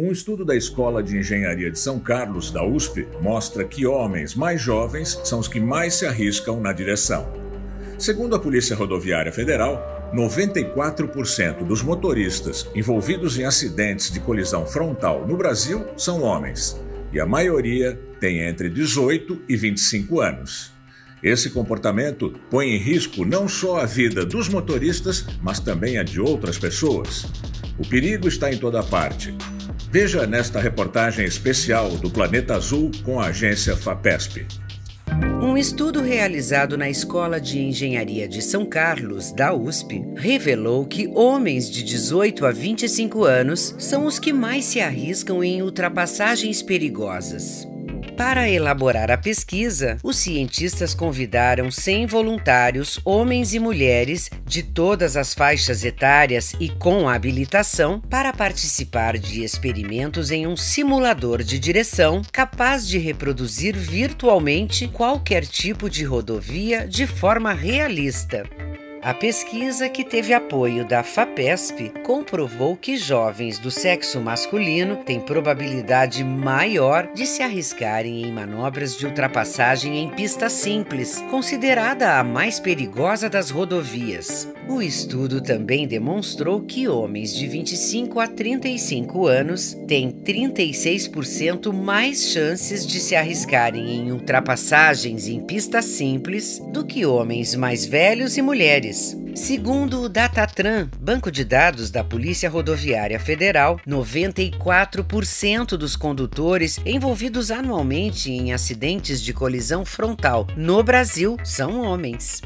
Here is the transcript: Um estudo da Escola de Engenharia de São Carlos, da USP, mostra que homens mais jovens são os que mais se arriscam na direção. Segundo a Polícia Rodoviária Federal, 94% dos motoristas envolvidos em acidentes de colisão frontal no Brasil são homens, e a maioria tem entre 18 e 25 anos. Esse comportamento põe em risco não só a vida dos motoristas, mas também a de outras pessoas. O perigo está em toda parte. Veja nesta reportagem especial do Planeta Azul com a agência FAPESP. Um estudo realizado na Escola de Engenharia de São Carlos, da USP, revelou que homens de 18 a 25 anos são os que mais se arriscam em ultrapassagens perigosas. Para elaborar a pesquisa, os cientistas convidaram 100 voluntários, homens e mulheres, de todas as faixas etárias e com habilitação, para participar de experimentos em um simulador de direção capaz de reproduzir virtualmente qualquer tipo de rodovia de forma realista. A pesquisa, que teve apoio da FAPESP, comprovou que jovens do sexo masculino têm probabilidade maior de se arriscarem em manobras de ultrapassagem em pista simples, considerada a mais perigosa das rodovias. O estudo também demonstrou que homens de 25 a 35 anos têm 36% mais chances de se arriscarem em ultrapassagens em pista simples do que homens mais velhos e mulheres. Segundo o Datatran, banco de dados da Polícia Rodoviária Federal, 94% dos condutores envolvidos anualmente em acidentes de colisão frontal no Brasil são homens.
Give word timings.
Um 0.00 0.12
estudo 0.12 0.44
da 0.44 0.54
Escola 0.54 1.02
de 1.02 1.18
Engenharia 1.18 1.72
de 1.72 1.78
São 1.80 1.98
Carlos, 1.98 2.52
da 2.52 2.64
USP, 2.64 3.08
mostra 3.20 3.64
que 3.64 3.84
homens 3.84 4.32
mais 4.32 4.62
jovens 4.62 5.20
são 5.24 5.40
os 5.40 5.48
que 5.48 5.58
mais 5.58 5.94
se 5.94 6.06
arriscam 6.06 6.60
na 6.60 6.72
direção. 6.72 7.28
Segundo 7.98 8.36
a 8.36 8.38
Polícia 8.38 8.76
Rodoviária 8.76 9.32
Federal, 9.32 10.12
94% 10.14 11.64
dos 11.64 11.82
motoristas 11.82 12.68
envolvidos 12.76 13.40
em 13.40 13.44
acidentes 13.44 14.08
de 14.08 14.20
colisão 14.20 14.64
frontal 14.64 15.26
no 15.26 15.36
Brasil 15.36 15.84
são 15.96 16.22
homens, 16.22 16.80
e 17.12 17.18
a 17.18 17.26
maioria 17.26 17.98
tem 18.20 18.46
entre 18.46 18.70
18 18.70 19.42
e 19.48 19.56
25 19.56 20.20
anos. 20.20 20.72
Esse 21.20 21.50
comportamento 21.50 22.38
põe 22.48 22.68
em 22.68 22.78
risco 22.78 23.24
não 23.24 23.48
só 23.48 23.80
a 23.80 23.84
vida 23.84 24.24
dos 24.24 24.48
motoristas, 24.48 25.26
mas 25.42 25.58
também 25.58 25.98
a 25.98 26.04
de 26.04 26.20
outras 26.20 26.56
pessoas. 26.56 27.26
O 27.76 27.84
perigo 27.84 28.28
está 28.28 28.52
em 28.52 28.58
toda 28.58 28.80
parte. 28.80 29.34
Veja 29.90 30.26
nesta 30.26 30.60
reportagem 30.60 31.24
especial 31.24 31.88
do 31.92 32.10
Planeta 32.10 32.54
Azul 32.54 32.90
com 33.02 33.18
a 33.18 33.28
agência 33.28 33.74
FAPESP. 33.74 34.46
Um 35.42 35.56
estudo 35.56 36.02
realizado 36.02 36.76
na 36.76 36.90
Escola 36.90 37.40
de 37.40 37.58
Engenharia 37.58 38.28
de 38.28 38.42
São 38.42 38.66
Carlos, 38.66 39.32
da 39.32 39.54
USP, 39.54 40.04
revelou 40.14 40.84
que 40.84 41.08
homens 41.14 41.70
de 41.70 41.82
18 41.82 42.44
a 42.44 42.50
25 42.50 43.24
anos 43.24 43.74
são 43.78 44.04
os 44.04 44.18
que 44.18 44.30
mais 44.30 44.66
se 44.66 44.78
arriscam 44.78 45.42
em 45.42 45.62
ultrapassagens 45.62 46.60
perigosas. 46.60 47.66
Para 48.18 48.50
elaborar 48.50 49.12
a 49.12 49.16
pesquisa, 49.16 49.96
os 50.02 50.16
cientistas 50.16 50.92
convidaram 50.92 51.70
100 51.70 52.06
voluntários, 52.06 52.98
homens 53.04 53.54
e 53.54 53.60
mulheres, 53.60 54.28
de 54.44 54.60
todas 54.60 55.16
as 55.16 55.32
faixas 55.32 55.84
etárias 55.84 56.52
e 56.58 56.68
com 56.68 57.08
habilitação, 57.08 58.00
para 58.00 58.32
participar 58.32 59.16
de 59.16 59.44
experimentos 59.44 60.32
em 60.32 60.48
um 60.48 60.56
simulador 60.56 61.44
de 61.44 61.60
direção 61.60 62.20
capaz 62.32 62.88
de 62.88 62.98
reproduzir 62.98 63.76
virtualmente 63.76 64.88
qualquer 64.88 65.46
tipo 65.46 65.88
de 65.88 66.02
rodovia 66.02 66.88
de 66.88 67.06
forma 67.06 67.52
realista. 67.52 68.42
A 69.00 69.14
pesquisa, 69.14 69.88
que 69.88 70.04
teve 70.04 70.34
apoio 70.34 70.84
da 70.84 71.04
FAPESP, 71.04 71.92
comprovou 72.04 72.76
que 72.76 72.96
jovens 72.96 73.58
do 73.58 73.70
sexo 73.70 74.20
masculino 74.20 74.96
têm 74.96 75.20
probabilidade 75.20 76.24
maior 76.24 77.12
de 77.14 77.24
se 77.24 77.42
arriscarem 77.42 78.24
em 78.24 78.32
manobras 78.32 78.96
de 78.96 79.06
ultrapassagem 79.06 80.02
em 80.02 80.10
pista 80.10 80.50
simples, 80.50 81.22
considerada 81.30 82.18
a 82.18 82.24
mais 82.24 82.58
perigosa 82.58 83.30
das 83.30 83.50
rodovias. 83.50 84.48
O 84.68 84.82
estudo 84.82 85.40
também 85.40 85.86
demonstrou 85.86 86.60
que 86.60 86.88
homens 86.88 87.34
de 87.34 87.46
25 87.46 88.20
a 88.20 88.26
35 88.26 89.26
anos 89.26 89.74
têm 89.86 90.10
36% 90.10 91.72
mais 91.72 92.32
chances 92.32 92.86
de 92.86 93.00
se 93.00 93.16
arriscarem 93.16 93.96
em 93.96 94.12
ultrapassagens 94.12 95.26
em 95.26 95.40
pista 95.40 95.80
simples 95.80 96.60
do 96.70 96.84
que 96.84 97.06
homens 97.06 97.54
mais 97.54 97.86
velhos 97.86 98.36
e 98.36 98.42
mulheres. 98.42 98.97
Segundo 99.34 100.02
o 100.02 100.08
Datatran, 100.08 100.88
banco 101.00 101.30
de 101.30 101.44
dados 101.44 101.90
da 101.90 102.02
Polícia 102.02 102.50
Rodoviária 102.50 103.20
Federal, 103.20 103.80
94% 103.86 105.76
dos 105.76 105.94
condutores 105.94 106.80
envolvidos 106.84 107.50
anualmente 107.50 108.32
em 108.32 108.52
acidentes 108.52 109.22
de 109.22 109.32
colisão 109.32 109.84
frontal 109.84 110.46
no 110.56 110.82
Brasil 110.82 111.36
são 111.44 111.80
homens. 111.80 112.42